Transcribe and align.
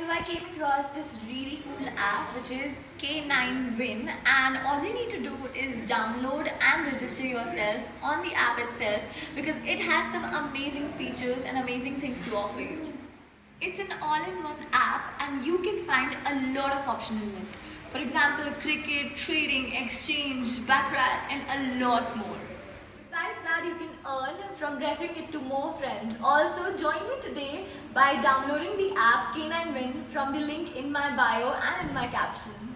so 0.00 0.08
I 0.08 0.22
came 0.22 0.42
across 0.54 0.88
this 0.90 1.18
really 1.28 1.58
cool 1.62 1.88
app 1.96 2.34
which 2.34 2.50
is 2.50 2.72
K9 2.98 3.76
Win 3.78 4.08
and 4.08 4.56
all 4.64 4.82
you 4.82 4.94
need 4.94 5.10
to 5.10 5.20
do 5.20 5.34
is 5.54 5.76
download 5.90 6.50
and 6.68 6.86
register 6.90 7.26
yourself 7.26 8.02
on 8.02 8.22
the 8.26 8.32
app 8.32 8.58
itself 8.58 9.02
because 9.34 9.56
it 9.66 9.78
has 9.78 10.10
some 10.12 10.24
amazing 10.46 10.88
features 10.92 11.44
and 11.44 11.58
amazing 11.58 12.00
things 12.00 12.24
to 12.26 12.34
offer 12.34 12.62
you. 12.62 12.92
It's 13.60 13.78
an 13.78 13.92
all-in-one 14.00 14.56
app 14.72 15.20
and 15.20 15.44
you 15.44 15.58
can 15.58 15.84
find 15.84 16.16
a 16.26 16.58
lot 16.58 16.72
of 16.72 16.88
options 16.88 17.22
in 17.22 17.28
it. 17.28 17.48
For 17.92 17.98
example, 17.98 18.50
cricket, 18.62 19.16
trading, 19.16 19.74
exchange, 19.74 20.66
baccarat 20.66 21.28
and 21.30 21.42
a 21.56 21.84
lot 21.84 22.16
more. 22.16 22.38
Besides 23.10 23.38
that, 23.44 23.64
you 23.66 23.74
can 23.74 23.90
earn 24.06 24.36
from 24.56 24.78
referring 24.78 25.16
it 25.16 25.32
to 25.32 25.40
more 25.40 25.74
friends. 25.74 26.16
Also, 26.22 26.74
today 27.30 27.64
by 27.94 28.20
downloading 28.22 28.76
the 28.76 28.92
app 28.96 29.34
K9 29.34 29.74
Win 29.74 30.04
from 30.12 30.32
the 30.32 30.40
link 30.40 30.76
in 30.76 30.90
my 30.90 31.14
bio 31.16 31.54
and 31.54 31.88
in 31.88 31.94
my 31.94 32.06
caption. 32.08 32.74